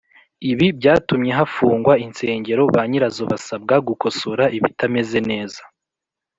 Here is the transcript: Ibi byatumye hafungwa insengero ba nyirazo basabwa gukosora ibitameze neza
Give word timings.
Ibi 0.51 0.67
byatumye 0.79 1.31
hafungwa 1.39 1.93
insengero 2.05 2.63
ba 2.73 2.81
nyirazo 2.89 3.23
basabwa 3.31 3.75
gukosora 3.87 4.43
ibitameze 4.57 5.19
neza 5.29 5.61